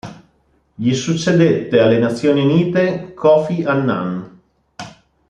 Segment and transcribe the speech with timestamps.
[0.73, 4.39] Gli succedette alle Nazioni Unite Kofi Annan.